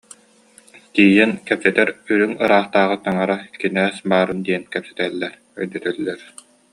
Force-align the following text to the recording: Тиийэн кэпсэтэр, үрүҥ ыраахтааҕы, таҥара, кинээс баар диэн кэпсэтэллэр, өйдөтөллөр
Тиийэн 0.93 1.31
кэпсэтэр, 1.47 1.89
үрүҥ 2.11 2.31
ыраахтааҕы, 2.43 2.97
таҥара, 3.03 3.37
кинээс 3.59 3.97
баар 4.09 4.29
диэн 4.45 4.63
кэпсэтэллэр, 4.73 5.33
өйдөтөллөр 5.59 6.19